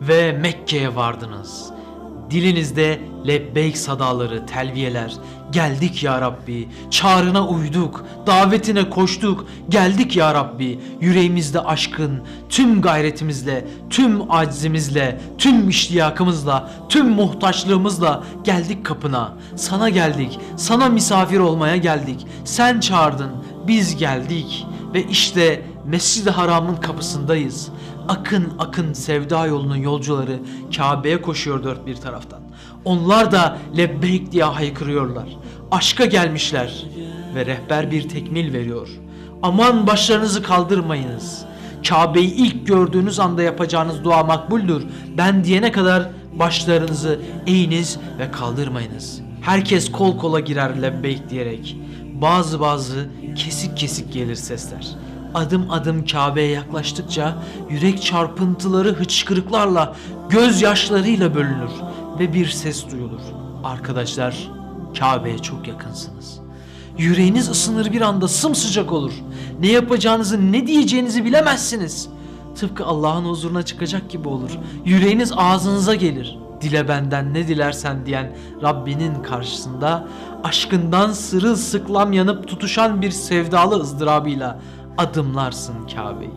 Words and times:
ve 0.00 0.32
Mekke'ye 0.32 0.94
vardınız. 0.96 1.70
Dilinizde 2.30 3.00
lebbeyk 3.26 3.78
sadaları, 3.78 4.46
telviyeler. 4.46 5.12
Geldik 5.52 6.02
ya 6.02 6.20
Rabbi, 6.20 6.68
çağrına 6.90 7.48
uyduk, 7.48 8.04
davetine 8.26 8.90
koştuk. 8.90 9.46
Geldik 9.68 10.16
ya 10.16 10.34
Rabbi, 10.34 10.80
yüreğimizde 11.00 11.60
aşkın, 11.60 12.22
tüm 12.48 12.82
gayretimizle, 12.82 13.68
tüm 13.90 14.30
aczimizle, 14.30 15.20
tüm 15.38 15.68
iştiyakımızla, 15.68 16.70
tüm 16.88 17.08
muhtaçlığımızla 17.08 18.24
geldik 18.44 18.86
kapına. 18.86 19.32
Sana 19.56 19.88
geldik, 19.88 20.38
sana 20.56 20.88
misafir 20.88 21.38
olmaya 21.38 21.76
geldik. 21.76 22.26
Sen 22.44 22.80
çağırdın, 22.80 23.30
biz 23.66 23.96
geldik. 23.96 24.66
Ve 24.94 25.04
işte 25.04 25.62
Mescid-i 25.86 26.30
Haram'ın 26.30 26.76
kapısındayız. 26.76 27.68
Akın 28.08 28.52
akın 28.58 28.92
sevda 28.92 29.46
yolunun 29.46 29.76
yolcuları 29.76 30.38
Kabe'ye 30.76 31.22
koşuyor 31.22 31.64
dört 31.64 31.86
bir 31.86 31.96
taraftan. 31.96 32.40
Onlar 32.84 33.32
da 33.32 33.58
lebbeyk 33.76 34.32
diye 34.32 34.44
haykırıyorlar. 34.44 35.28
Aşka 35.70 36.04
gelmişler 36.04 36.86
ve 37.34 37.46
rehber 37.46 37.90
bir 37.90 38.08
tekmil 38.08 38.52
veriyor. 38.52 38.88
Aman 39.42 39.86
başlarınızı 39.86 40.42
kaldırmayınız. 40.42 41.44
Kabe'yi 41.88 42.34
ilk 42.34 42.66
gördüğünüz 42.66 43.20
anda 43.20 43.42
yapacağınız 43.42 44.04
dua 44.04 44.22
makbuldür. 44.22 44.86
Ben 45.18 45.44
diyene 45.44 45.72
kadar 45.72 46.08
başlarınızı 46.32 47.20
eğiniz 47.46 47.98
ve 48.18 48.30
kaldırmayınız. 48.30 49.20
Herkes 49.40 49.92
kol 49.92 50.18
kola 50.18 50.40
girer 50.40 50.82
lebbeyk 50.82 51.30
diyerek. 51.30 51.76
Bazı 52.14 52.60
bazı 52.60 53.08
kesik 53.36 53.76
kesik 53.76 54.12
gelir 54.12 54.34
sesler. 54.34 54.88
Adım 55.34 55.70
adım 55.70 56.06
Kabe'ye 56.06 56.50
yaklaştıkça 56.50 57.34
yürek 57.70 58.02
çarpıntıları 58.02 58.94
hıçkırıklarla, 58.94 59.96
gözyaşlarıyla 60.28 61.34
bölünür 61.34 61.70
ve 62.18 62.32
bir 62.32 62.46
ses 62.46 62.90
duyulur. 62.90 63.20
Arkadaşlar, 63.64 64.50
Kabe'ye 64.98 65.38
çok 65.38 65.68
yakınsınız. 65.68 66.40
Yüreğiniz 66.98 67.48
ısınır 67.48 67.92
bir 67.92 68.00
anda 68.00 68.28
sımsıcak 68.28 68.92
olur. 68.92 69.12
Ne 69.60 69.66
yapacağınızı, 69.66 70.52
ne 70.52 70.66
diyeceğinizi 70.66 71.24
bilemezsiniz. 71.24 72.08
Tıpkı 72.56 72.84
Allah'ın 72.84 73.24
huzuruna 73.24 73.62
çıkacak 73.62 74.10
gibi 74.10 74.28
olur. 74.28 74.50
Yüreğiniz 74.84 75.32
ağzınıza 75.36 75.94
gelir. 75.94 76.38
Dile 76.60 76.88
benden 76.88 77.34
ne 77.34 77.48
dilersen 77.48 78.06
diyen 78.06 78.36
Rabbinin 78.62 79.22
karşısında 79.22 80.08
aşkından 80.44 81.12
sırılsıklam 81.12 82.12
yanıp 82.12 82.48
tutuşan 82.48 83.02
bir 83.02 83.10
sevdalı 83.10 83.80
ızdırabıyla 83.80 84.58
adımlarsın 84.98 85.74
Kabe'yi. 85.94 86.30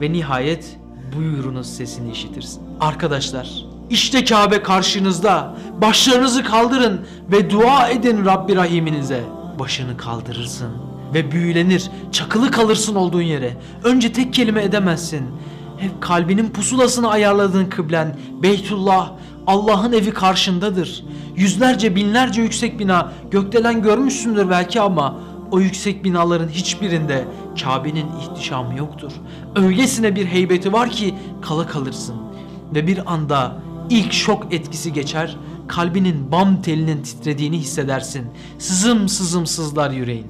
Ve 0.00 0.12
nihayet 0.12 0.78
buyurunuz 1.16 1.66
sesini 1.66 2.12
işitirsin. 2.12 2.62
Arkadaşlar 2.80 3.64
işte 3.90 4.24
Kabe 4.24 4.62
karşınızda. 4.62 5.56
Başlarınızı 5.82 6.44
kaldırın 6.44 7.06
ve 7.32 7.50
dua 7.50 7.88
edin 7.88 8.24
Rabbi 8.24 8.56
Rahiminize. 8.56 9.24
Başını 9.58 9.96
kaldırırsın 9.96 10.70
ve 11.14 11.32
büyülenir, 11.32 11.90
çakılı 12.12 12.50
kalırsın 12.50 12.94
olduğun 12.94 13.22
yere. 13.22 13.56
Önce 13.84 14.12
tek 14.12 14.34
kelime 14.34 14.62
edemezsin. 14.62 15.26
Hep 15.78 16.02
kalbinin 16.02 16.50
pusulasını 16.50 17.10
ayarladığın 17.10 17.66
kıblen 17.66 18.16
Beytullah 18.42 19.12
Allah'ın 19.46 19.92
evi 19.92 20.10
karşındadır. 20.10 21.04
Yüzlerce 21.36 21.96
binlerce 21.96 22.42
yüksek 22.42 22.78
bina 22.78 23.12
gökdelen 23.30 23.82
görmüşsündür 23.82 24.50
belki 24.50 24.80
ama 24.80 25.16
o 25.50 25.60
yüksek 25.60 26.04
binaların 26.04 26.48
hiçbirinde 26.48 27.24
Kabe'nin 27.62 28.06
ihtişamı 28.20 28.78
yoktur. 28.78 29.12
Öylesine 29.56 30.16
bir 30.16 30.26
heybeti 30.26 30.72
var 30.72 30.90
ki 30.90 31.14
kala 31.42 31.66
kalırsın. 31.66 32.16
Ve 32.74 32.86
bir 32.86 33.12
anda 33.12 33.56
ilk 33.90 34.12
şok 34.12 34.54
etkisi 34.54 34.92
geçer, 34.92 35.36
kalbinin 35.68 36.32
bam 36.32 36.62
telinin 36.62 37.02
titrediğini 37.02 37.58
hissedersin. 37.58 38.26
Sızım 38.58 39.08
sızım 39.08 39.46
sızlar 39.46 39.90
yüreğin. 39.90 40.26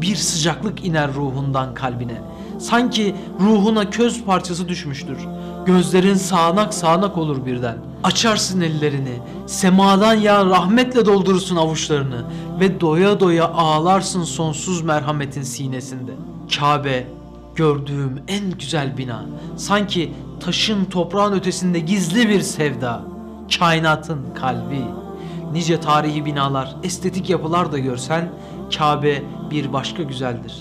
Bir 0.00 0.16
sıcaklık 0.16 0.84
iner 0.84 1.14
ruhundan 1.14 1.74
kalbine. 1.74 2.20
Sanki 2.58 3.14
ruhuna 3.40 3.90
köz 3.90 4.24
parçası 4.24 4.68
düşmüştür. 4.68 5.18
Gözlerin 5.66 6.14
sağanak 6.14 6.74
sağanak 6.74 7.18
olur 7.18 7.46
birden. 7.46 7.87
Açarsın 8.04 8.60
ellerini, 8.60 9.18
semadan 9.46 10.14
ya 10.14 10.46
rahmetle 10.46 11.06
doldurursun 11.06 11.56
avuçlarını 11.56 12.24
ve 12.60 12.80
doya 12.80 13.20
doya 13.20 13.48
ağlarsın 13.48 14.24
sonsuz 14.24 14.82
merhametin 14.82 15.42
sinesinde. 15.42 16.12
Kabe, 16.58 17.06
gördüğüm 17.54 18.22
en 18.28 18.50
güzel 18.50 18.98
bina. 18.98 19.26
Sanki 19.56 20.12
taşın 20.40 20.84
toprağın 20.84 21.32
ötesinde 21.32 21.80
gizli 21.80 22.28
bir 22.28 22.40
sevda. 22.40 23.02
Kainatın 23.58 24.20
kalbi. 24.34 24.82
Nice 25.52 25.80
tarihi 25.80 26.24
binalar, 26.24 26.76
estetik 26.82 27.30
yapılar 27.30 27.72
da 27.72 27.78
görsen 27.78 28.32
Kabe 28.78 29.22
bir 29.50 29.72
başka 29.72 30.02
güzeldir. 30.02 30.54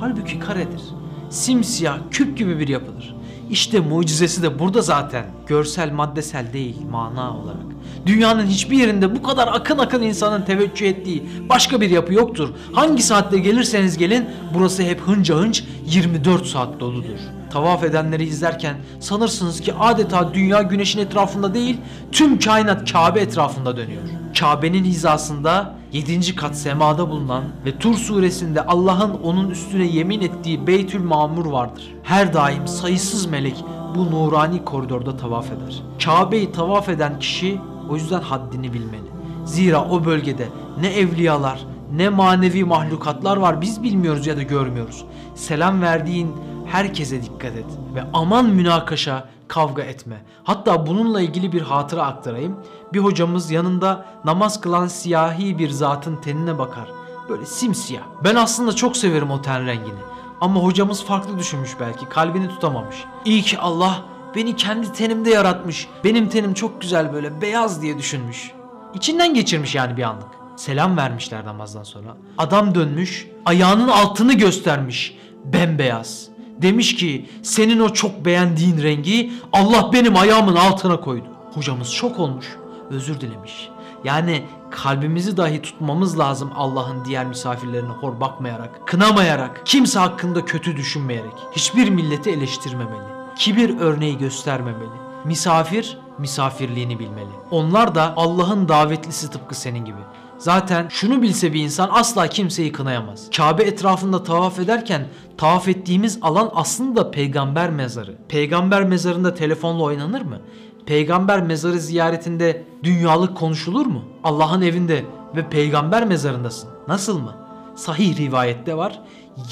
Halbuki 0.00 0.38
karedir. 0.38 0.82
Simsiyah, 1.30 1.98
küp 2.10 2.38
gibi 2.38 2.58
bir 2.58 2.68
yapıdır. 2.68 3.15
İşte 3.50 3.80
mucizesi 3.80 4.42
de 4.42 4.58
burada 4.58 4.82
zaten. 4.82 5.26
Görsel, 5.46 5.92
maddesel 5.92 6.52
değil, 6.52 6.76
mana 6.90 7.36
olarak. 7.36 7.66
Dünyanın 8.06 8.46
hiçbir 8.46 8.78
yerinde 8.78 9.16
bu 9.16 9.22
kadar 9.22 9.48
akın 9.48 9.78
akın 9.78 10.02
insanın 10.02 10.42
teveccüh 10.42 10.86
ettiği 10.86 11.22
başka 11.48 11.80
bir 11.80 11.90
yapı 11.90 12.14
yoktur. 12.14 12.48
Hangi 12.72 13.02
saatte 13.02 13.38
gelirseniz 13.38 13.98
gelin 13.98 14.24
burası 14.54 14.82
hep 14.82 15.00
hınca 15.00 15.34
hınç 15.34 15.64
24 15.86 16.46
saat 16.46 16.80
doludur. 16.80 17.18
Tavaf 17.50 17.84
edenleri 17.84 18.24
izlerken 18.24 18.76
sanırsınız 19.00 19.60
ki 19.60 19.74
adeta 19.74 20.34
dünya 20.34 20.62
güneşin 20.62 20.98
etrafında 20.98 21.54
değil 21.54 21.76
tüm 22.12 22.38
kainat 22.38 22.92
Kabe 22.92 23.20
etrafında 23.20 23.76
dönüyor. 23.76 24.02
Kabe'nin 24.40 24.84
hizasında 24.84 25.74
7. 25.96 26.34
kat 26.34 26.56
semada 26.56 27.10
bulunan 27.10 27.44
ve 27.64 27.78
Tur 27.78 27.94
suresinde 27.94 28.66
Allah'ın 28.66 29.14
onun 29.22 29.50
üstüne 29.50 29.86
yemin 29.86 30.20
ettiği 30.20 30.66
Beytül 30.66 31.02
Mamur 31.02 31.46
vardır. 31.46 31.94
Her 32.02 32.34
daim 32.34 32.68
sayısız 32.68 33.26
melek 33.26 33.64
bu 33.94 34.10
nurani 34.10 34.64
koridorda 34.64 35.16
tavaf 35.16 35.46
eder. 35.46 35.82
Kabe'yi 36.04 36.52
tavaf 36.52 36.88
eden 36.88 37.18
kişi 37.18 37.60
o 37.90 37.94
yüzden 37.94 38.20
haddini 38.20 38.72
bilmeli. 38.72 39.08
Zira 39.44 39.84
o 39.84 40.04
bölgede 40.04 40.48
ne 40.80 40.88
evliyalar 40.88 41.66
ne 41.92 42.08
manevi 42.08 42.64
mahlukatlar 42.64 43.36
var 43.36 43.60
biz 43.60 43.82
bilmiyoruz 43.82 44.26
ya 44.26 44.36
da 44.36 44.42
görmüyoruz. 44.42 45.04
Selam 45.34 45.82
verdiğin 45.82 46.32
herkese 46.66 47.22
dikkat 47.22 47.56
et 47.56 47.66
ve 47.94 48.04
aman 48.12 48.46
münakaşa 48.46 49.28
kavga 49.48 49.82
etme. 49.82 50.24
Hatta 50.44 50.86
bununla 50.86 51.20
ilgili 51.20 51.52
bir 51.52 51.62
hatıra 51.62 52.02
aktarayım. 52.02 52.56
Bir 52.92 52.98
hocamız 52.98 53.50
yanında 53.50 54.04
namaz 54.24 54.60
kılan 54.60 54.86
siyahi 54.86 55.58
bir 55.58 55.70
zatın 55.70 56.16
tenine 56.16 56.58
bakar. 56.58 56.88
Böyle 57.28 57.46
simsiyah. 57.46 58.02
Ben 58.24 58.34
aslında 58.34 58.72
çok 58.72 58.96
severim 58.96 59.30
o 59.30 59.42
ten 59.42 59.66
rengini. 59.66 60.00
Ama 60.40 60.60
hocamız 60.60 61.04
farklı 61.04 61.38
düşünmüş 61.38 61.70
belki. 61.80 62.08
Kalbini 62.08 62.48
tutamamış. 62.48 62.96
İyi 63.24 63.42
ki 63.42 63.58
Allah 63.58 64.02
beni 64.34 64.56
kendi 64.56 64.92
tenimde 64.92 65.30
yaratmış. 65.30 65.88
Benim 66.04 66.28
tenim 66.28 66.54
çok 66.54 66.80
güzel 66.80 67.12
böyle 67.12 67.40
beyaz 67.40 67.82
diye 67.82 67.98
düşünmüş. 67.98 68.50
İçinden 68.94 69.34
geçirmiş 69.34 69.74
yani 69.74 69.96
bir 69.96 70.02
anlık. 70.02 70.28
Selam 70.56 70.96
vermişler 70.96 71.44
namazdan 71.44 71.82
sonra. 71.82 72.16
Adam 72.38 72.74
dönmüş, 72.74 73.26
ayağının 73.44 73.88
altını 73.88 74.32
göstermiş. 74.32 75.18
Bembeyaz. 75.44 76.28
Demiş 76.62 76.96
ki 76.96 77.26
senin 77.42 77.80
o 77.80 77.88
çok 77.88 78.24
beğendiğin 78.24 78.82
rengi 78.82 79.32
Allah 79.52 79.92
benim 79.92 80.16
ayağımın 80.16 80.56
altına 80.56 81.00
koydu. 81.00 81.26
Hocamız 81.54 81.88
şok 81.88 82.18
olmuş. 82.18 82.46
Özür 82.90 83.20
dilemiş. 83.20 83.68
Yani 84.04 84.42
kalbimizi 84.70 85.36
dahi 85.36 85.62
tutmamız 85.62 86.18
lazım 86.18 86.50
Allah'ın 86.56 87.04
diğer 87.04 87.26
misafirlerine 87.26 87.92
hor 87.92 88.20
bakmayarak, 88.20 88.86
kınamayarak, 88.86 89.62
kimse 89.64 89.98
hakkında 89.98 90.44
kötü 90.44 90.76
düşünmeyerek. 90.76 91.32
Hiçbir 91.52 91.90
milleti 91.90 92.30
eleştirmemeli. 92.30 93.06
Kibir 93.36 93.80
örneği 93.80 94.18
göstermemeli. 94.18 94.90
Misafir 95.24 95.98
misafirliğini 96.18 96.98
bilmeli. 96.98 97.30
Onlar 97.50 97.94
da 97.94 98.14
Allah'ın 98.16 98.68
davetlisi 98.68 99.30
tıpkı 99.30 99.54
senin 99.54 99.84
gibi. 99.84 100.00
Zaten 100.38 100.88
şunu 100.88 101.22
bilse 101.22 101.52
bir 101.52 101.62
insan 101.62 101.90
asla 101.92 102.28
kimseyi 102.28 102.72
kınayamaz. 102.72 103.30
Kabe 103.36 103.62
etrafında 103.62 104.22
tavaf 104.22 104.58
ederken 104.58 105.06
tavaf 105.38 105.68
ettiğimiz 105.68 106.18
alan 106.22 106.50
aslında 106.54 107.10
peygamber 107.10 107.70
mezarı. 107.70 108.16
Peygamber 108.28 108.84
mezarında 108.84 109.34
telefonla 109.34 109.82
oynanır 109.82 110.22
mı? 110.22 110.38
Peygamber 110.86 111.42
mezarı 111.42 111.78
ziyaretinde 111.78 112.64
dünyalık 112.82 113.36
konuşulur 113.36 113.86
mu? 113.86 114.04
Allah'ın 114.24 114.62
evinde 114.62 115.04
ve 115.36 115.48
peygamber 115.48 116.06
mezarındasın. 116.06 116.70
Nasıl 116.88 117.18
mı? 117.18 117.34
Sahih 117.74 118.16
rivayette 118.16 118.76
var. 118.76 119.00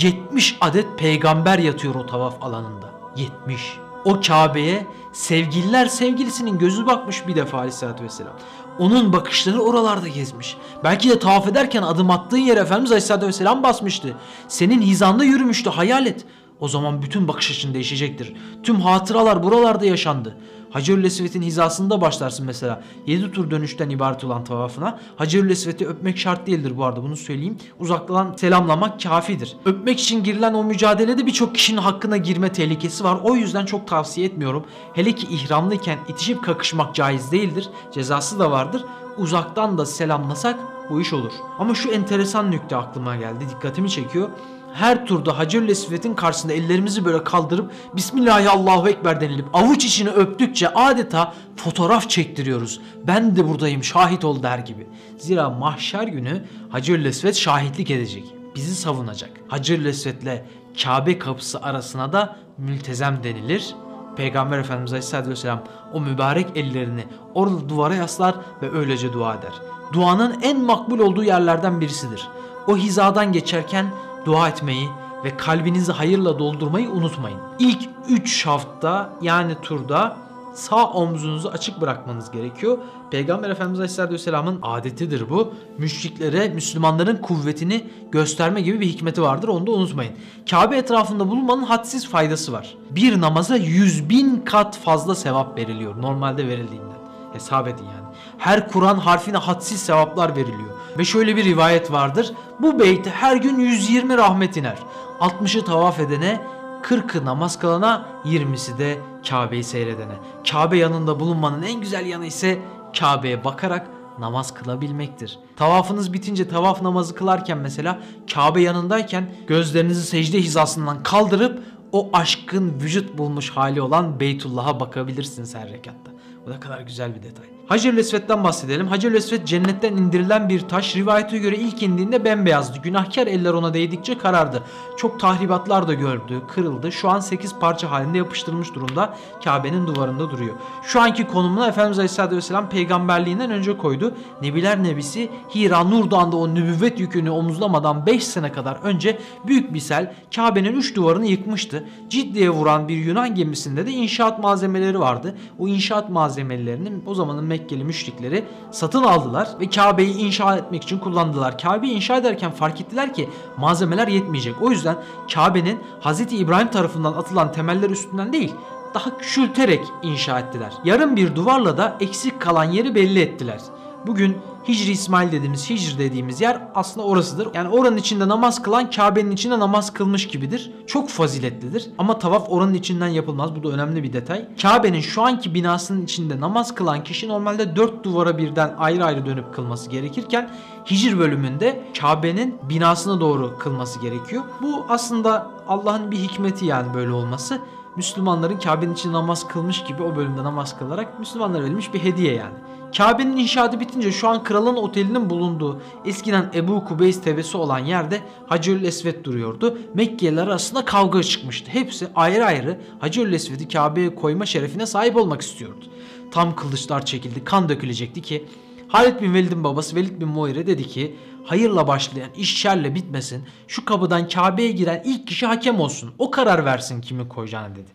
70 0.01 0.57
adet 0.61 0.99
peygamber 0.99 1.59
yatıyor 1.59 1.95
o 1.95 2.07
tavaf 2.07 2.43
alanında. 2.43 2.91
70. 3.17 3.79
O 4.05 4.21
Kabe'ye 4.21 4.87
sevgililer 5.13 5.87
sevgilisinin 5.87 6.59
gözü 6.59 6.87
bakmış 6.87 7.27
bir 7.29 7.37
defa 7.37 7.59
aleyhissalatü 7.59 8.05
vesselam. 8.05 8.33
Onun 8.79 9.13
bakışları 9.13 9.61
oralarda 9.61 10.09
gezmiş. 10.09 10.57
Belki 10.85 11.09
de 11.09 11.19
tavaf 11.19 11.49
ederken 11.49 11.83
adım 11.83 12.11
attığın 12.11 12.37
yere 12.37 12.61
Efendimiz 12.61 12.91
Aleyhisselatü 12.93 13.27
Vesselam 13.27 13.63
basmıştı. 13.63 14.15
Senin 14.49 14.83
hizanda 14.83 15.25
yürümüştü 15.25 15.71
hayal 15.71 16.07
et. 16.07 16.25
O 16.61 16.69
zaman 16.69 17.03
bütün 17.03 17.29
bakış 17.29 17.51
açın 17.51 17.75
değişecektir. 17.75 18.33
Tüm 18.63 18.81
hatıralar 18.81 19.43
buralarda 19.43 19.87
yaşandı. 19.87 20.37
Hacerül 20.71 21.05
Esved'in 21.05 21.43
hizasında 21.43 22.01
başlarsın 22.01 22.47
mesela. 22.47 22.83
7 23.07 23.33
tur 23.33 23.51
dönüşten 23.51 23.91
ibaret 23.91 24.25
olan 24.25 24.45
tavafına. 24.45 24.99
Hacerül 25.17 25.51
Esved'i 25.51 25.87
öpmek 25.87 26.19
şart 26.19 26.47
değildir 26.47 26.77
bu 26.77 26.85
arada 26.85 27.03
bunu 27.03 27.17
söyleyeyim. 27.17 27.59
Uzaktan 27.81 28.35
selamlamak 28.37 29.03
kafidir. 29.03 29.57
Öpmek 29.65 30.01
için 30.01 30.25
girilen 30.25 30.55
o 30.55 30.65
mücadelede 30.65 31.27
birçok 31.27 31.55
kişinin 31.55 31.79
hakkına 31.79 32.17
girme 32.17 32.53
tehlikesi 32.53 33.05
var. 33.05 33.19
O 33.25 33.37
yüzden 33.37 33.67
çok 33.67 33.89
tavsiye 33.89 34.27
etmiyorum. 34.27 34.65
Hele 34.95 35.13
ki 35.13 35.27
ihramlıyken 35.31 35.99
itişip 36.09 36.45
kakışmak 36.45 36.95
caiz 36.95 37.33
değildir. 37.33 37.69
Cezası 37.93 38.39
da 38.39 38.51
vardır. 38.51 38.85
Uzaktan 39.19 39.79
da 39.79 39.87
selamlasak 39.87 40.59
bu 40.91 41.01
iş 41.01 41.13
olur. 41.13 41.33
Ama 41.59 41.75
şu 41.75 41.91
enteresan 41.91 42.51
nükte 42.51 42.77
aklıma 42.77 43.17
geldi. 43.17 43.45
Dikkatimi 43.51 43.91
çekiyor 43.91 44.29
her 44.75 45.07
turda 45.07 45.39
Hacerül 45.39 45.69
Esved'in 45.69 46.15
karşısında 46.15 46.53
ellerimizi 46.53 47.05
böyle 47.05 47.25
kaldırıp 47.25 47.73
Bismillahirrahmanirrahim 47.97 48.87
Ekber 48.87 49.21
denilip 49.21 49.47
avuç 49.53 49.85
içini 49.85 50.11
öptükçe 50.11 50.69
adeta 50.69 51.35
fotoğraf 51.57 52.11
çektiriyoruz. 52.11 52.81
Ben 53.07 53.37
de 53.37 53.49
buradayım 53.49 53.85
şahit 53.85 54.25
ol 54.25 54.43
der 54.43 54.59
gibi. 54.59 54.87
Zira 55.19 55.51
mahşer 55.51 56.03
günü 56.03 56.45
Hacerül 56.71 57.05
Esved 57.05 57.35
şahitlik 57.35 57.91
edecek. 57.91 58.25
Bizi 58.55 58.75
savunacak. 58.75 59.31
Hacerül 59.49 59.85
Esved'le 59.85 60.43
Kabe 60.83 61.19
kapısı 61.19 61.63
arasına 61.63 62.13
da 62.13 62.37
mültezem 62.59 63.21
denilir. 63.25 63.75
Peygamber 64.17 64.59
Efendimiz 64.59 64.93
Aleyhisselatü 64.93 65.31
Vesselam 65.31 65.63
o 65.93 66.01
mübarek 66.01 66.47
ellerini 66.55 67.05
orada 67.35 67.69
duvara 67.69 67.95
yaslar 67.95 68.35
ve 68.63 68.79
öylece 68.79 69.13
dua 69.13 69.35
eder. 69.35 69.53
Duanın 69.93 70.41
en 70.43 70.61
makbul 70.61 70.99
olduğu 70.99 71.25
yerlerden 71.25 71.81
birisidir. 71.81 72.29
O 72.67 72.77
hizadan 72.77 73.33
geçerken 73.33 73.87
dua 74.25 74.49
etmeyi 74.49 74.89
ve 75.25 75.37
kalbinizi 75.37 75.93
hayırla 75.93 76.39
doldurmayı 76.39 76.91
unutmayın. 76.91 77.39
İlk 77.59 77.89
3 78.09 78.37
şafta 78.37 79.13
yani 79.23 79.55
turda 79.63 80.17
sağ 80.55 80.85
omzunuzu 80.87 81.49
açık 81.49 81.81
bırakmanız 81.81 82.31
gerekiyor. 82.31 82.79
Peygamber 83.11 83.51
Efendimiz 83.51 83.81
Aleyhisselatü 83.81 84.15
Vesselam'ın 84.15 84.59
adetidir 84.63 85.31
bu. 85.31 85.55
Müşriklere 85.79 86.49
Müslümanların 86.49 87.17
kuvvetini 87.17 87.85
gösterme 88.13 88.61
gibi 88.61 88.81
bir 88.81 88.87
hikmeti 88.87 89.23
vardır. 89.23 89.49
Onu 89.49 89.67
da 89.67 89.71
unutmayın. 89.71 90.13
Kabe 90.51 90.77
etrafında 90.77 91.29
bulunmanın 91.29 91.63
hadsiz 91.63 92.09
faydası 92.09 92.53
var. 92.53 92.75
Bir 92.91 93.21
namaza 93.21 93.57
100 93.57 94.09
bin 94.09 94.37
kat 94.37 94.79
fazla 94.79 95.15
sevap 95.15 95.59
veriliyor 95.59 96.03
normalde 96.03 96.49
verildiğinden. 96.49 97.04
Hesap 97.35 97.69
edin 97.69 97.85
yani. 97.85 98.15
Her 98.39 98.69
Kur'an 98.69 98.99
harfine 98.99 99.37
hadsiz 99.37 99.83
sevaplar 99.83 100.37
veriliyor. 100.37 100.71
Ve 100.99 101.05
şöyle 101.05 101.37
bir 101.37 101.45
rivayet 101.45 101.93
vardır. 101.93 102.33
Bu 102.61 102.79
beyte 102.79 103.11
her 103.11 103.37
gün 103.37 103.59
120 103.59 104.17
rahmet 104.17 104.57
iner. 104.57 104.79
60'ı 105.21 105.65
tavaf 105.65 106.01
edene, 106.01 106.41
40'ı 106.83 107.25
namaz 107.25 107.59
kılana, 107.59 108.07
20'si 108.25 108.79
de 108.79 108.99
Kabe'yi 109.29 109.65
seyredene. 109.65 110.15
Kabe 110.51 110.79
yanında 110.79 111.21
bulunmanın 111.21 111.63
en 111.63 111.81
güzel 111.81 112.07
yanı 112.07 112.27
ise 112.27 112.59
Kabe'ye 112.99 113.45
bakarak 113.45 113.87
namaz 114.19 114.55
kılabilmektir. 114.55 115.39
Tavafınız 115.57 116.13
bitince 116.13 116.49
tavaf 116.49 116.83
namazı 116.83 117.15
kılarken 117.15 117.59
mesela 117.59 117.99
Kabe 118.35 118.63
yanındayken 118.63 119.31
gözlerinizi 119.47 120.03
secde 120.03 120.39
hizasından 120.39 121.03
kaldırıp 121.03 121.63
o 121.93 122.11
aşkın 122.13 122.81
vücut 122.81 123.19
bulmuş 123.19 123.51
hali 123.51 123.83
olan 123.83 124.21
Beytullah'a 124.21 124.81
bakabilirsiniz 124.81 125.55
her 125.55 125.69
rekatta. 125.69 126.14
Bu 126.47 126.51
da 126.51 126.61
kadar 126.61 126.81
güzel 126.81 127.15
bir 127.15 127.23
detay. 127.23 127.54
Hacer-ül 127.69 127.99
Esved'den 127.99 128.45
bahsedelim. 128.45 128.87
Hacer-ül 128.87 129.15
Esved 129.15 129.45
cennetten 129.45 129.97
indirilen 129.97 130.49
bir 130.49 130.61
taş. 130.61 130.97
Rivayete 130.97 131.39
göre 131.39 131.57
ilk 131.57 131.83
indiğinde 131.83 132.25
bembeyazdı. 132.25 132.79
Günahkar 132.79 133.27
eller 133.27 133.53
ona 133.53 133.75
değdikçe 133.75 134.19
karardı. 134.19 134.63
Çok 134.97 135.21
tahribatlar 135.21 135.89
da 135.89 135.95
gördü, 135.95 136.43
kırıldı. 136.49 136.93
Şu 136.93 137.09
an 137.09 137.21
8 137.21 137.59
parça 137.59 137.91
halinde 137.91 138.19
yapıştırılmış 138.19 138.75
durumda. 138.75 139.17
Kabe'nin 139.45 139.87
duvarında 139.87 140.31
duruyor. 140.31 140.55
Şu 140.83 141.01
anki 141.01 141.27
konumuna 141.27 141.69
Efendimiz 141.69 141.99
Aleyhisselatü 141.99 142.37
Vesselam 142.37 142.69
peygamberliğinden 142.69 143.51
önce 143.51 143.77
koydu. 143.77 144.15
Nebiler 144.43 144.83
Nebisi 144.83 145.31
Hira 145.55 145.85
Nur 145.85 146.11
Dağı'nda 146.11 146.37
o 146.37 146.55
nübüvvet 146.55 147.01
yükünü 147.01 147.31
omuzlamadan 147.31 148.07
5 148.07 148.25
sene 148.25 148.53
kadar 148.53 148.77
önce 148.83 149.19
büyük 149.47 149.75
bir 149.75 149.81
sel 149.81 150.15
Kabe'nin 150.37 150.77
3 150.77 150.97
duvarını 150.97 151.27
yıkmıştı. 151.27 151.89
Ciddiye 152.09 152.51
vuran 152.51 152.89
bir 152.89 152.97
Yunan 152.97 153.35
gemisinde 153.35 153.87
de 153.87 153.91
inşaat 153.91 154.43
malzemeleri 154.43 155.01
vardı. 155.01 155.37
O 155.59 155.69
inşaat 155.69 156.11
malzemelerinin 156.11 157.03
o 157.07 157.15
zamanın 157.15 157.54
Mekkeli 157.55 157.85
müşrikleri 157.85 158.45
satın 158.71 159.05
aldılar 159.05 159.49
ve 159.61 159.71
Kabe'yi 159.71 160.17
inşa 160.17 160.57
etmek 160.57 160.83
için 160.83 160.99
kullandılar. 160.99 161.59
Kabe'yi 161.59 161.93
inşa 161.93 162.17
ederken 162.17 162.51
fark 162.51 162.81
ettiler 162.81 163.15
ki 163.15 163.29
malzemeler 163.57 164.09
yetmeyecek. 164.09 164.55
O 164.63 164.71
yüzden 164.71 164.97
Kabe'nin 165.35 165.79
Hz. 166.01 166.21
İbrahim 166.33 166.71
tarafından 166.71 167.13
atılan 167.13 167.53
temeller 167.53 167.91
üstünden 167.91 168.33
değil 168.33 168.55
daha 168.95 169.19
küçülterek 169.19 169.85
inşa 170.03 170.39
ettiler. 170.39 170.73
Yarım 170.85 171.17
bir 171.17 171.35
duvarla 171.35 171.79
da 171.79 171.97
eksik 172.01 172.41
kalan 172.41 172.65
yeri 172.65 172.95
belli 172.95 173.21
ettiler. 173.21 173.61
Bugün 174.07 174.37
Hicri 174.69 174.91
İsmail 174.91 175.33
dediğimiz, 175.33 175.71
Hicr 175.71 175.99
dediğimiz 175.99 176.41
yer 176.41 176.69
aslında 176.75 177.07
orasıdır. 177.07 177.49
Yani 177.55 177.69
oranın 177.69 177.97
içinde 177.97 178.29
namaz 178.29 178.63
kılan 178.63 178.91
Kabe'nin 178.91 179.31
içinde 179.31 179.59
namaz 179.59 179.93
kılmış 179.93 180.29
gibidir. 180.29 180.73
Çok 180.87 181.09
faziletlidir. 181.09 181.87
Ama 181.99 182.19
tavaf 182.19 182.47
oranın 182.49 182.75
içinden 182.75 183.09
yapılmaz. 183.09 183.57
Bu 183.57 183.63
da 183.63 183.69
önemli 183.69 184.03
bir 184.03 184.13
detay. 184.13 184.49
Kabe'nin 184.63 185.01
şu 185.01 185.23
anki 185.23 185.55
binasının 185.55 186.03
içinde 186.03 186.41
namaz 186.41 186.75
kılan 186.75 187.05
kişi 187.05 187.29
normalde 187.29 187.77
dört 187.77 188.05
duvara 188.05 188.39
birden 188.39 188.75
ayrı 188.79 189.05
ayrı 189.05 189.27
dönüp 189.27 189.55
kılması 189.55 189.91
gerekirken 189.91 190.51
Hicr 190.91 191.19
bölümünde 191.19 191.85
Kabe'nin 192.01 192.59
binasına 192.69 193.21
doğru 193.21 193.59
kılması 193.59 194.01
gerekiyor. 194.01 194.43
Bu 194.63 194.87
aslında 194.89 195.51
Allah'ın 195.69 196.11
bir 196.11 196.19
hikmeti 196.19 196.67
yani 196.67 196.95
böyle 196.95 197.13
olması. 197.13 197.61
Müslümanların 197.97 198.59
Kabe'nin 198.59 198.95
içinde 198.95 199.13
namaz 199.13 199.49
kılmış 199.49 199.85
gibi 199.85 200.03
o 200.03 200.17
bölümde 200.17 200.45
namaz 200.45 200.79
kılarak 200.79 201.19
Müslümanlara 201.19 201.63
verilmiş 201.63 201.95
bir 201.95 201.99
hediye 201.99 202.35
yani. 202.35 202.55
Kabe'nin 202.97 203.37
inşaatı 203.37 203.81
bitince 203.81 204.13
şu 204.13 204.29
an 204.29 204.45
kralın 204.45 204.77
otelinin 204.77 205.31
bulunduğu 205.31 205.83
eskiden 206.05 206.51
Ebu 206.55 206.85
Kubeys 206.85 207.23
tebesi 207.23 207.57
olan 207.57 207.79
yerde 207.79 208.21
Hacerül 208.47 208.85
Esved 208.85 209.25
duruyordu. 209.25 209.79
Mekkeliler 209.95 210.43
arasında 210.43 210.85
kavga 210.85 211.23
çıkmıştı. 211.23 211.71
Hepsi 211.71 212.09
ayrı 212.15 212.45
ayrı 212.45 212.81
Hacerül 213.01 213.33
Esved'i 213.33 213.69
Kabe'ye 213.69 214.15
koyma 214.15 214.47
şerefine 214.47 214.87
sahip 214.87 215.17
olmak 215.17 215.43
istiyordu. 215.43 215.85
Tam 216.31 216.57
kılıçlar 216.57 217.07
çekildi, 217.07 217.45
kan 217.45 217.69
dökülecekti 217.69 218.23
ki 218.23 218.47
Halid 218.89 219.21
bin 219.21 219.35
Velid'in 219.35 219.65
babası 219.65 219.97
Velid 219.97 220.21
bin 220.21 220.29
Muire 220.29 220.67
dedi 220.67 220.89
ki 220.89 221.17
hayırla 221.45 221.89
başlayan 221.89 222.31
iş 222.37 222.57
şerle 222.57 222.95
bitmesin. 222.95 223.45
Şu 223.69 223.85
kapıdan 223.85 224.29
Kabe'ye 224.29 224.73
giren 224.73 225.03
ilk 225.05 225.27
kişi 225.27 225.47
hakem 225.47 225.81
olsun. 225.81 226.11
O 226.19 226.31
karar 226.31 226.65
versin 226.65 227.01
kimi 227.01 227.29
koyacağını 227.29 227.77
dedi. 227.77 227.91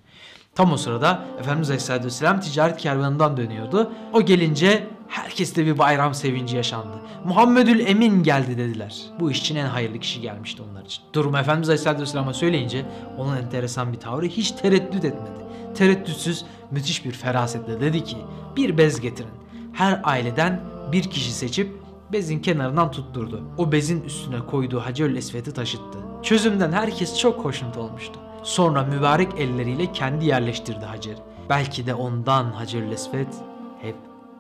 Tam 0.56 0.72
o 0.72 0.78
sırada 0.78 1.26
Efendimiz 1.40 1.70
Aleyhisselatü 1.70 2.06
Vesselam 2.06 2.40
ticaret 2.40 2.78
kervanından 2.78 3.38
dönüyordu. 3.38 3.92
O 4.14 4.22
gelince 4.22 4.88
herkeste 5.08 5.66
bir 5.66 5.78
bayram 5.78 6.14
sevinci 6.14 6.56
yaşandı. 6.56 6.98
Muhammedül 7.26 7.80
Emin 7.80 8.24
geldi 8.24 8.58
dediler. 8.58 9.02
Bu 9.20 9.32
iş 9.32 9.40
için 9.40 9.56
en 9.56 9.66
hayırlı 9.66 10.00
kişi 10.00 10.22
gelmişti 10.22 10.62
onlar 10.72 10.86
için. 10.86 11.04
Durum 11.14 11.36
Efendimiz 11.36 11.70
Aleyhisselatü 11.70 12.02
Vesselam'a 12.02 12.34
söyleyince 12.34 12.86
onun 13.18 13.38
enteresan 13.38 13.94
bir 13.94 14.00
tavrı 14.00 14.26
hiç 14.26 14.52
tereddüt 14.52 15.06
etmedi. 15.06 15.40
Tereddütsüz 15.76 16.46
müthiş 16.72 17.06
bir 17.06 17.12
ferasetle 17.12 17.82
dedi 17.82 18.04
ki 18.04 18.18
bir 18.56 18.78
bez 18.78 19.02
getirin. 19.02 19.32
Her 19.74 20.02
aileden 20.04 20.62
bir 20.92 21.04
kişi 21.04 21.32
seçip 21.32 21.74
bezin 22.12 22.40
kenarından 22.40 22.92
tutturdu. 22.92 23.44
O 23.58 23.72
bezin 23.72 24.02
üstüne 24.02 24.40
koyduğu 24.40 24.80
Hacerül 24.80 25.16
Esved'i 25.16 25.54
taşıttı. 25.54 26.09
Çözümden 26.24 26.72
herkes 26.72 27.20
çok 27.20 27.46
hoşnut 27.46 27.78
olmuştu. 27.78 28.20
Sonra 28.44 28.84
mübarek 28.84 29.40
elleriyle 29.40 29.92
kendi 29.92 30.26
yerleştirdi 30.26 30.86
Hacer'i. 30.86 31.20
Belki 31.50 31.86
de 31.86 31.94
ondan 31.94 32.52
Hacerül 32.52 32.92
Esved 32.92 33.34
hep 33.82 33.96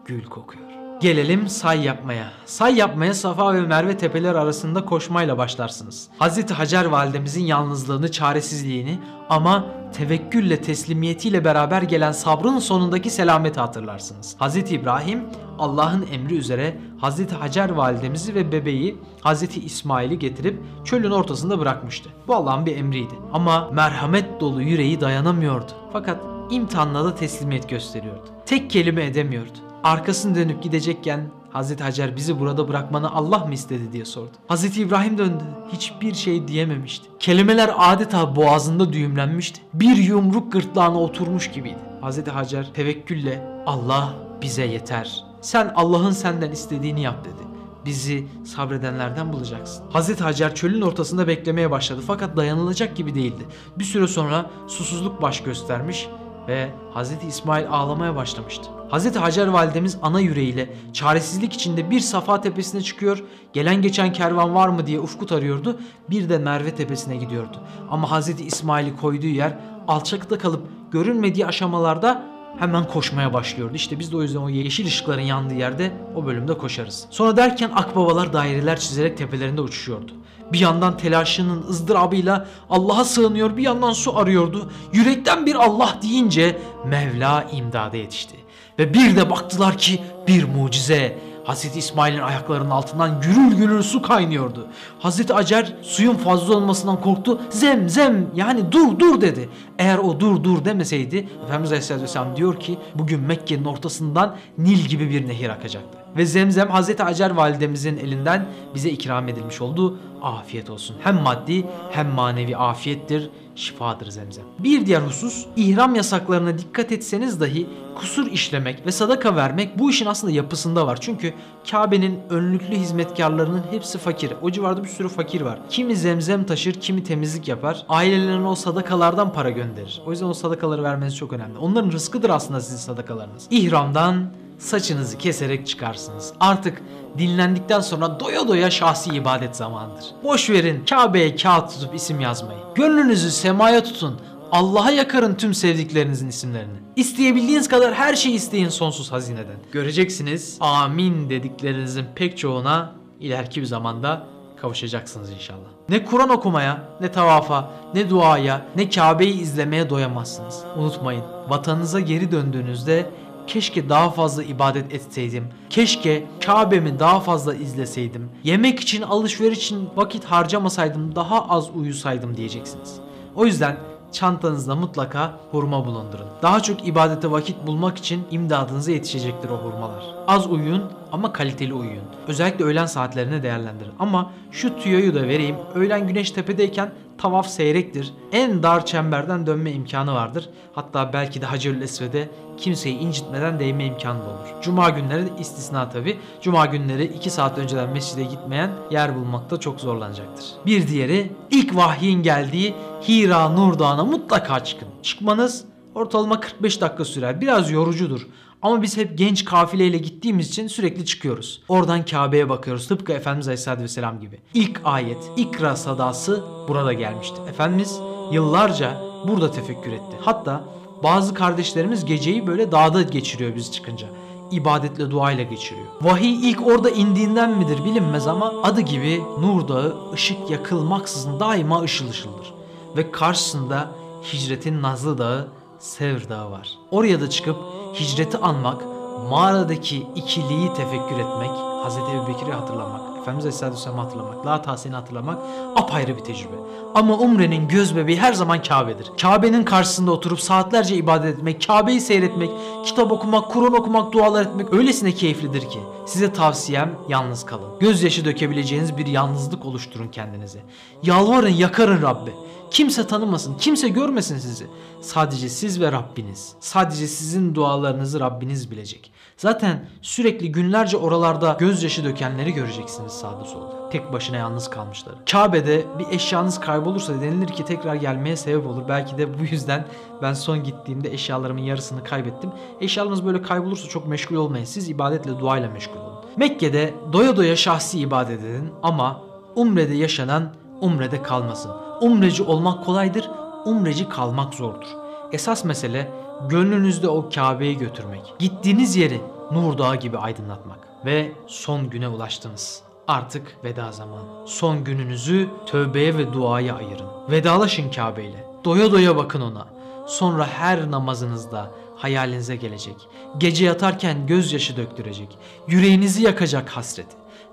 gül 0.05 0.25
kokuyor. 0.25 0.78
Gelelim 0.99 1.49
say 1.49 1.85
yapmaya. 1.85 2.31
Say 2.45 2.75
yapmaya 2.75 3.13
Safa 3.13 3.53
ve 3.53 3.61
Merve 3.61 3.97
tepeler 3.97 4.35
arasında 4.35 4.85
koşmayla 4.85 5.37
başlarsınız. 5.37 6.07
Hazreti 6.17 6.53
Hacer 6.53 6.85
validemizin 6.85 7.43
yalnızlığını, 7.43 8.11
çaresizliğini 8.11 8.99
ama 9.29 9.65
tevekkülle 9.93 10.61
teslimiyetiyle 10.61 11.45
beraber 11.45 11.81
gelen 11.81 12.11
sabrın 12.11 12.59
sonundaki 12.59 13.09
selameti 13.09 13.59
hatırlarsınız. 13.59 14.35
Hazreti 14.39 14.75
İbrahim 14.75 15.23
Allah'ın 15.59 16.05
emri 16.11 16.37
üzere 16.37 16.77
Hazreti 16.97 17.35
Hacer 17.35 17.69
validemizi 17.69 18.35
ve 18.35 18.51
bebeği 18.51 18.97
Hazreti 19.21 19.59
İsmail'i 19.59 20.19
getirip 20.19 20.59
çölün 20.85 21.11
ortasında 21.11 21.59
bırakmıştı. 21.59 22.09
Bu 22.27 22.35
Allah'ın 22.35 22.65
bir 22.65 22.77
emriydi. 22.77 23.13
Ama 23.33 23.69
merhamet 23.73 24.41
dolu 24.41 24.61
yüreği 24.61 25.01
dayanamıyordu. 25.01 25.71
Fakat 25.93 26.21
imtihanla 26.51 27.05
da 27.05 27.15
teslimiyet 27.15 27.69
gösteriyordu. 27.69 28.29
Tek 28.45 28.69
kelime 28.69 29.05
edemiyordu. 29.05 29.68
Arkasını 29.83 30.35
dönüp 30.35 30.63
gidecekken 30.63 31.31
Hazreti 31.53 31.83
Hacer 31.83 32.15
bizi 32.15 32.39
burada 32.39 32.67
bırakmanı 32.67 33.11
Allah 33.11 33.37
mı 33.39 33.53
istedi 33.53 33.93
diye 33.93 34.05
sordu. 34.05 34.31
Hazreti 34.47 34.81
İbrahim 34.81 35.17
döndü. 35.17 35.43
Hiçbir 35.71 36.13
şey 36.13 36.47
diyememişti. 36.47 37.09
Kelimeler 37.19 37.71
adeta 37.77 38.35
boğazında 38.35 38.93
düğümlenmişti. 38.93 39.61
Bir 39.73 39.95
yumruk 39.95 40.51
gırtlağına 40.51 40.99
oturmuş 40.99 41.51
gibiydi. 41.51 41.79
Hazreti 42.01 42.31
Hacer 42.31 42.73
tevekkülle 42.73 43.63
Allah 43.65 44.13
bize 44.41 44.65
yeter. 44.65 45.23
Sen 45.41 45.73
Allah'ın 45.75 46.11
senden 46.11 46.51
istediğini 46.51 47.01
yap 47.01 47.25
dedi. 47.25 47.49
bizi 47.85 48.27
sabredenlerden 48.45 49.33
bulacaksın. 49.33 49.85
Hazreti 49.93 50.23
Hacer 50.23 50.55
çölün 50.55 50.81
ortasında 50.81 51.27
beklemeye 51.27 51.71
başladı 51.71 52.01
fakat 52.07 52.37
dayanılacak 52.37 52.95
gibi 52.95 53.15
değildi. 53.15 53.45
Bir 53.79 53.83
süre 53.83 54.07
sonra 54.07 54.49
susuzluk 54.67 55.21
baş 55.21 55.43
göstermiş 55.43 56.07
ve 56.47 56.69
Hazreti 56.93 57.27
İsmail 57.27 57.69
ağlamaya 57.69 58.15
başlamıştı. 58.15 58.69
Hazreti 58.89 59.19
Hacer 59.19 59.47
validemiz 59.47 59.97
ana 60.01 60.19
yüreğiyle 60.19 60.69
çaresizlik 60.93 61.53
içinde 61.53 61.91
bir 61.91 61.99
Safa 61.99 62.41
tepesine 62.41 62.81
çıkıyor, 62.81 63.23
gelen 63.53 63.81
geçen 63.81 64.13
kervan 64.13 64.55
var 64.55 64.67
mı 64.67 64.87
diye 64.87 64.99
ufku 64.99 65.35
arıyordu, 65.35 65.79
bir 66.09 66.29
de 66.29 66.37
Merve 66.37 66.75
tepesine 66.75 67.17
gidiyordu. 67.17 67.57
Ama 67.89 68.11
Hazreti 68.11 68.43
İsmail'i 68.43 68.95
koyduğu 68.95 69.27
yer 69.27 69.57
alçakta 69.87 70.37
kalıp 70.37 70.61
görünmediği 70.91 71.45
aşamalarda 71.45 72.23
hemen 72.59 72.87
koşmaya 72.87 73.33
başlıyordu. 73.33 73.75
İşte 73.75 73.99
biz 73.99 74.11
de 74.11 74.17
o 74.17 74.21
yüzden 74.21 74.39
o 74.39 74.49
yeşil 74.49 74.87
ışıkların 74.87 75.21
yandığı 75.21 75.53
yerde 75.53 75.93
o 76.15 76.25
bölümde 76.25 76.57
koşarız. 76.57 77.05
Sonra 77.09 77.37
derken 77.37 77.71
akbabalar 77.75 78.33
daireler 78.33 78.79
çizerek 78.79 79.17
tepelerinde 79.17 79.61
uçuşuyordu. 79.61 80.11
Bir 80.53 80.59
yandan 80.59 80.97
telaşının 80.97 81.63
ızdırabıyla 81.69 82.47
Allah'a 82.69 83.05
sığınıyor, 83.05 83.57
bir 83.57 83.63
yandan 83.63 83.93
su 83.93 84.17
arıyordu. 84.17 84.71
Yürekten 84.93 85.45
bir 85.45 85.55
Allah 85.55 85.99
deyince 86.01 86.61
Mevla 86.85 87.47
imdada 87.53 87.97
yetişti. 87.97 88.38
Ve 88.79 88.93
bir 88.93 89.15
de 89.15 89.29
baktılar 89.29 89.77
ki 89.77 90.01
bir 90.27 90.43
mucize. 90.43 91.17
Hazreti 91.43 91.79
İsmail'in 91.79 92.21
ayaklarının 92.21 92.69
altından 92.69 93.21
gürül 93.21 93.57
gürül 93.57 93.81
su 93.81 94.01
kaynıyordu. 94.01 94.67
Hazreti 94.99 95.33
Acer 95.33 95.73
suyun 95.81 96.15
fazla 96.15 96.55
olmasından 96.55 97.01
korktu. 97.01 97.41
Zem 97.49 97.89
zem 97.89 98.27
yani 98.35 98.71
dur 98.71 98.99
dur 98.99 99.21
dedi. 99.21 99.49
Eğer 99.79 99.97
o 99.97 100.19
dur 100.19 100.43
dur 100.43 100.65
demeseydi 100.65 101.27
Efendimiz 101.43 101.71
Aleyhisselatü 101.71 102.03
Vesselam 102.03 102.35
diyor 102.35 102.59
ki 102.59 102.77
bugün 102.95 103.19
Mekke'nin 103.19 103.65
ortasından 103.65 104.35
Nil 104.57 104.79
gibi 104.79 105.09
bir 105.09 105.27
nehir 105.27 105.49
akacaktı. 105.49 105.98
Ve 106.17 106.25
zemzem 106.25 106.69
Hazreti 106.69 107.03
Acer 107.03 107.31
validemizin 107.31 107.97
elinden 107.97 108.45
bize 108.75 108.89
ikram 108.89 109.27
edilmiş 109.27 109.61
oldu. 109.61 109.97
Afiyet 110.21 110.69
olsun. 110.69 110.95
Hem 111.03 111.15
maddi 111.21 111.65
hem 111.91 112.09
manevi 112.09 112.57
afiyettir, 112.57 113.29
şifadır 113.55 114.09
zemzem. 114.09 114.43
Bir 114.59 114.85
diğer 114.85 115.01
husus 115.01 115.45
ihram 115.55 115.95
yasaklarına 115.95 116.57
dikkat 116.57 116.91
etseniz 116.91 117.41
dahi 117.41 117.67
kusur 117.95 118.31
işlemek 118.31 118.85
ve 118.85 118.91
sadaka 118.91 119.35
vermek 119.35 119.79
bu 119.79 119.89
işin 119.89 120.05
aslında 120.05 120.33
yapısında 120.33 120.87
var. 120.87 120.97
Çünkü 121.01 121.33
Kabe'nin 121.71 122.19
önlüklü 122.29 122.75
hizmetkarlarının 122.75 123.63
hepsi 123.71 123.97
fakir. 123.97 124.31
O 124.41 124.51
civarda 124.51 124.83
bir 124.83 124.89
sürü 124.89 125.09
fakir 125.09 125.41
var. 125.41 125.59
Kimi 125.69 125.95
zemzem 125.95 126.43
taşır, 126.43 126.73
kimi 126.73 127.03
temizlik 127.03 127.47
yapar. 127.47 127.85
Ailelerine 127.89 128.47
o 128.47 128.55
sadakalardan 128.55 129.33
para 129.33 129.49
gönderir. 129.49 130.01
O 130.05 130.11
yüzden 130.11 130.25
o 130.25 130.33
sadakaları 130.33 130.83
vermeniz 130.83 131.17
çok 131.17 131.33
önemli. 131.33 131.57
Onların 131.57 131.91
rızkıdır 131.91 132.29
aslında 132.29 132.61
sizin 132.61 132.77
sadakalarınız. 132.77 133.47
İhramdan 133.51 134.31
saçınızı 134.59 135.17
keserek 135.17 135.67
çıkarsınız. 135.67 136.33
Artık 136.39 136.81
dinlendikten 137.17 137.79
sonra 137.79 138.19
doya 138.19 138.47
doya 138.47 138.71
şahsi 138.71 139.09
ibadet 139.09 139.55
zamanıdır. 139.55 140.05
Boş 140.23 140.49
verin 140.49 140.85
Kabe'ye 140.85 141.35
kağıt 141.35 141.73
tutup 141.73 141.95
isim 141.95 142.19
yazmayı. 142.19 142.59
Gönlünüzü 142.75 143.31
semaya 143.31 143.83
tutun. 143.83 144.19
Allah'a 144.51 144.91
yakarın 144.91 145.35
tüm 145.35 145.53
sevdiklerinizin 145.53 146.27
isimlerini. 146.27 146.77
İsteyebildiğiniz 146.95 147.67
kadar 147.67 147.93
her 147.93 148.15
şeyi 148.15 148.35
isteyin 148.35 148.69
sonsuz 148.69 149.11
hazineden. 149.11 149.55
Göreceksiniz 149.71 150.57
amin 150.59 151.29
dediklerinizin 151.29 152.05
pek 152.15 152.37
çoğuna 152.37 152.91
ileriki 153.19 153.61
bir 153.61 153.65
zamanda 153.65 154.27
kavuşacaksınız 154.61 155.31
inşallah. 155.31 155.69
Ne 155.89 156.05
Kur'an 156.05 156.29
okumaya, 156.29 156.83
ne 157.01 157.11
tavafa, 157.11 157.71
ne 157.93 158.09
duaya, 158.09 158.65
ne 158.75 158.89
Kabe'yi 158.89 159.41
izlemeye 159.41 159.89
doyamazsınız. 159.89 160.63
Unutmayın, 160.77 161.23
vatanınıza 161.49 161.99
geri 161.99 162.31
döndüğünüzde 162.31 163.09
keşke 163.49 163.89
daha 163.89 164.09
fazla 164.09 164.43
ibadet 164.43 164.93
etseydim. 164.93 165.47
Keşke 165.69 166.27
Kabe'mi 166.45 166.99
daha 166.99 167.19
fazla 167.19 167.55
izleseydim. 167.55 168.29
Yemek 168.43 168.79
için, 168.79 169.01
alışveriş 169.01 169.57
için 169.57 169.89
vakit 169.95 170.25
harcamasaydım, 170.25 171.15
daha 171.15 171.49
az 171.49 171.69
uyusaydım 171.75 172.37
diyeceksiniz. 172.37 172.95
O 173.35 173.45
yüzden 173.45 173.77
çantanızda 174.11 174.75
mutlaka 174.75 175.33
hurma 175.51 175.85
bulundurun. 175.85 176.27
Daha 176.41 176.59
çok 176.59 176.87
ibadete 176.87 177.31
vakit 177.31 177.67
bulmak 177.67 177.97
için 177.97 178.23
imdadınıza 178.31 178.91
yetişecektir 178.91 179.49
o 179.49 179.57
hurmalar. 179.57 180.03
Az 180.27 180.47
uyuyun 180.51 180.83
ama 181.11 181.33
kaliteli 181.33 181.73
uyuyun. 181.73 182.03
Özellikle 182.27 182.65
öğlen 182.65 182.85
saatlerine 182.85 183.43
değerlendirin. 183.43 183.91
Ama 183.99 184.31
şu 184.51 184.79
tüyoyu 184.79 185.15
da 185.15 185.27
vereyim. 185.27 185.55
Öğlen 185.75 186.07
güneş 186.07 186.31
tepedeyken 186.31 186.91
tavaf 187.21 187.47
seyrektir. 187.47 188.13
En 188.31 188.63
dar 188.63 188.85
çemberden 188.85 189.45
dönme 189.45 189.71
imkanı 189.71 190.13
vardır. 190.13 190.49
Hatta 190.73 191.13
belki 191.13 191.41
de 191.41 191.45
Hacerül 191.45 191.81
Esved'e 191.81 192.29
kimseyi 192.57 192.97
incitmeden 192.97 193.59
değme 193.59 193.85
imkanı 193.85 194.19
da 194.19 194.25
olur. 194.25 194.61
Cuma 194.61 194.89
günleri 194.89 195.25
de 195.25 195.29
istisna 195.39 195.89
tabi. 195.89 196.17
Cuma 196.41 196.65
günleri 196.65 197.03
2 197.03 197.29
saat 197.29 197.57
önceden 197.57 197.89
mescide 197.89 198.23
gitmeyen 198.23 198.71
yer 198.91 199.15
bulmakta 199.15 199.59
çok 199.59 199.79
zorlanacaktır. 199.81 200.45
Bir 200.65 200.87
diğeri 200.87 201.31
ilk 201.51 201.75
vahyin 201.75 202.23
geldiği 202.23 202.73
Hira 203.07 203.49
Nur 203.49 203.79
Dağı'na 203.79 204.03
mutlaka 204.03 204.63
çıkın. 204.63 204.87
Çıkmanız 205.03 205.65
ortalama 205.95 206.39
45 206.39 206.81
dakika 206.81 207.05
sürer. 207.05 207.41
Biraz 207.41 207.71
yorucudur. 207.71 208.27
Ama 208.61 208.81
biz 208.81 208.97
hep 208.97 209.17
genç 209.17 209.45
kafileyle 209.45 209.97
gittiğimiz 209.97 210.49
için 210.49 210.67
sürekli 210.67 211.05
çıkıyoruz. 211.05 211.61
Oradan 211.69 212.05
Kabe'ye 212.05 212.49
bakıyoruz 212.49 212.87
tıpkı 212.87 213.13
Efendimiz 213.13 213.47
Aleyhisselatü 213.47 213.83
Vesselam 213.83 214.19
gibi. 214.19 214.39
İlk 214.53 214.81
ayet, 214.83 215.31
ikra 215.37 215.75
sadası 215.75 216.43
burada 216.67 216.93
gelmişti. 216.93 217.41
Efendimiz 217.49 217.99
yıllarca 218.31 219.01
burada 219.27 219.51
tefekkür 219.51 219.91
etti. 219.91 220.17
Hatta 220.21 220.63
bazı 221.03 221.33
kardeşlerimiz 221.33 222.05
geceyi 222.05 222.47
böyle 222.47 222.71
dağda 222.71 223.01
geçiriyor 223.01 223.55
biz 223.55 223.71
çıkınca 223.71 224.07
ibadetle 224.51 225.11
duayla 225.11 225.43
geçiriyor. 225.43 225.87
Vahiy 226.01 226.49
ilk 226.49 226.67
orada 226.67 226.89
indiğinden 226.89 227.57
midir 227.57 227.85
bilinmez 227.85 228.27
ama 228.27 228.53
adı 228.63 228.81
gibi 228.81 229.21
Nur 229.39 229.67
Dağı 229.67 230.11
ışık 230.13 230.49
yakılmaksızın 230.49 231.39
daima 231.39 231.81
ışıl 231.81 232.09
ışıldır. 232.09 232.53
Ve 232.97 233.11
karşısında 233.11 233.91
hicretin 234.33 234.81
Nazlı 234.81 235.17
Dağı 235.17 235.47
Sevr 235.79 236.29
Dağı 236.29 236.51
var. 236.51 236.69
Oraya 236.91 237.21
da 237.21 237.29
çıkıp 237.29 237.57
hicreti 237.93 238.37
anmak, 238.37 238.83
mağaradaki 239.29 240.07
ikiliği 240.15 240.73
tefekkür 240.73 241.15
etmek, 241.15 241.51
Hz. 241.85 241.97
Ebu 241.97 242.27
Bekir'i 242.27 242.51
hatırlamak, 242.51 243.01
Efendimiz 243.21 243.63
Aleyhisselatü 243.63 243.97
hatırlamak, 243.97 244.45
La 244.45 244.61
Tahsin'i 244.61 244.95
hatırlamak 244.95 245.37
apayrı 245.75 246.17
bir 246.17 246.23
tecrübe. 246.23 246.55
Ama 246.95 247.17
Umre'nin 247.17 247.67
göz 247.67 247.95
bebeği 247.95 248.19
her 248.19 248.33
zaman 248.33 248.63
Kabe'dir. 248.63 249.11
Kabe'nin 249.21 249.63
karşısında 249.63 250.11
oturup 250.11 250.41
saatlerce 250.41 250.95
ibadet 250.95 251.35
etmek, 251.37 251.67
Kabe'yi 251.67 252.01
seyretmek, 252.01 252.49
kitap 252.85 253.11
okumak, 253.11 253.51
Kur'an 253.51 253.73
okumak, 253.73 254.13
dualar 254.13 254.45
etmek 254.45 254.73
öylesine 254.73 255.11
keyiflidir 255.11 255.61
ki. 255.61 255.79
Size 256.05 256.33
tavsiyem 256.33 256.95
yalnız 257.09 257.45
kalın. 257.45 257.79
Gözyaşı 257.79 258.25
dökebileceğiniz 258.25 258.97
bir 258.97 259.05
yalnızlık 259.05 259.65
oluşturun 259.65 260.07
kendinize. 260.07 260.59
Yalvarın, 261.03 261.49
yakarın 261.49 262.01
Rabbe. 262.01 262.31
Kimse 262.71 263.07
tanımasın, 263.07 263.57
kimse 263.57 263.89
görmesin 263.89 264.37
sizi. 264.37 264.67
Sadece 265.01 265.49
siz 265.49 265.81
ve 265.81 265.91
Rabbiniz. 265.91 266.53
Sadece 266.59 267.07
sizin 267.07 267.55
dualarınızı 267.55 268.19
Rabbiniz 268.19 268.71
bilecek. 268.71 269.11
Zaten 269.37 269.85
sürekli 270.01 270.51
günlerce 270.51 270.97
oralarda 270.97 271.57
gözyaşı 271.59 272.03
dökenleri 272.03 272.53
göreceksiniz 272.53 273.11
sağda 273.11 273.45
solda. 273.45 273.89
Tek 273.89 274.13
başına 274.13 274.37
yalnız 274.37 274.69
kalmışlar. 274.69 275.15
Kabe'de 275.31 275.85
bir 275.99 276.15
eşyanız 276.15 276.59
kaybolursa 276.59 277.21
denilir 277.21 277.47
ki 277.47 277.65
tekrar 277.65 277.95
gelmeye 277.95 278.35
sebep 278.35 278.67
olur. 278.67 278.83
Belki 278.89 279.17
de 279.17 279.39
bu 279.39 279.43
yüzden 279.43 279.87
ben 280.21 280.33
son 280.33 280.63
gittiğimde 280.63 281.13
eşyalarımın 281.13 281.61
yarısını 281.61 282.03
kaybettim. 282.03 282.49
Eşyalarınız 282.81 283.25
böyle 283.25 283.41
kaybolursa 283.41 283.89
çok 283.89 284.07
meşgul 284.07 284.35
olmayın. 284.35 284.65
Siz 284.65 284.89
ibadetle 284.89 285.39
duayla 285.39 285.69
meşgul 285.69 285.97
olun. 285.97 286.19
Mekke'de 286.37 286.93
doya 287.13 287.37
doya 287.37 287.55
şahsi 287.55 287.99
ibadet 287.99 288.39
edin 288.39 288.71
ama 288.83 289.21
Umre'de 289.55 289.93
yaşanan 289.93 290.53
Umre'de 290.81 291.21
kalmasın. 291.21 291.88
Umreci 292.01 292.43
olmak 292.43 292.85
kolaydır, 292.85 293.29
umreci 293.65 294.09
kalmak 294.09 294.53
zordur. 294.53 294.87
Esas 295.31 295.65
mesele 295.65 296.11
gönlünüzde 296.49 297.07
o 297.07 297.29
Kabe'yi 297.29 297.77
götürmek. 297.77 298.33
Gittiğiniz 298.39 298.95
yeri 298.95 299.21
Nur 299.51 299.77
Dağı 299.77 299.95
gibi 299.95 300.17
aydınlatmak. 300.17 300.79
Ve 301.05 301.31
son 301.47 301.89
güne 301.89 302.07
ulaştınız. 302.07 302.81
Artık 303.07 303.55
veda 303.63 303.91
zamanı. 303.91 304.47
Son 304.47 304.83
gününüzü 304.83 305.49
tövbeye 305.65 306.17
ve 306.17 306.33
duaya 306.33 306.75
ayırın. 306.75 307.07
Vedalaşın 307.31 307.91
Kabe 307.91 308.23
ile. 308.23 308.45
Doya 308.65 308.91
doya 308.91 309.17
bakın 309.17 309.41
ona. 309.41 309.67
Sonra 310.07 310.47
her 310.47 310.91
namazınızda 310.91 311.71
hayalinize 311.95 312.55
gelecek. 312.55 312.95
Gece 313.37 313.65
yatarken 313.65 314.27
gözyaşı 314.27 314.77
döktürecek. 314.77 315.37
Yüreğinizi 315.67 316.23
yakacak 316.23 316.69
hasret 316.69 317.07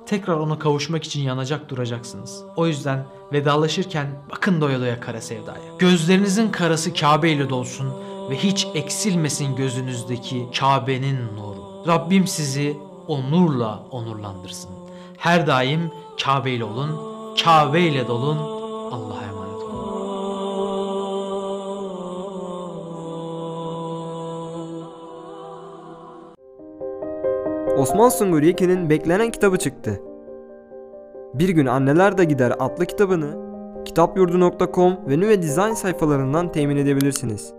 tekrar 0.07 0.35
ona 0.35 0.59
kavuşmak 0.59 1.05
için 1.05 1.23
yanacak 1.23 1.69
duracaksınız. 1.69 2.45
O 2.57 2.67
yüzden 2.67 3.05
vedalaşırken 3.33 4.07
bakın 4.31 4.61
doya 4.61 4.81
doya 4.81 5.01
kara 5.01 5.21
sevdaya. 5.21 5.59
Gözlerinizin 5.79 6.51
karası 6.51 6.95
Kabe 6.95 7.31
ile 7.31 7.51
dolsun 7.51 7.93
ve 8.31 8.37
hiç 8.37 8.67
eksilmesin 8.75 9.57
gözünüzdeki 9.57 10.47
Kabe'nin 10.59 11.17
nuru. 11.37 11.87
Rabbim 11.87 12.27
sizi 12.27 12.77
o 13.09 13.31
nurla 13.31 13.83
onurlandırsın. 13.91 14.71
Her 15.19 15.47
daim 15.47 15.91
Kabe 16.25 16.51
ile 16.51 16.65
olun, 16.65 17.01
Kabe 17.45 17.81
ile 17.83 18.09
dolun. 18.09 18.39
Allah'a 18.93 19.26
Osman 27.77 28.09
Sungur 28.09 28.43
Yekin'in 28.43 28.91
beklenen 28.91 29.31
kitabı 29.31 29.57
çıktı. 29.57 30.01
Bir 31.35 31.49
gün 31.49 31.67
anneler 31.67 32.19
de 32.19 32.25
gider 32.25 32.55
adlı 32.59 32.87
kitabını 32.87 33.47
kitapyurdu.com 33.85 34.97
ve 35.09 35.21
Nüve 35.21 35.43
Design 35.43 35.73
sayfalarından 35.73 36.53
temin 36.53 36.77
edebilirsiniz. 36.77 37.55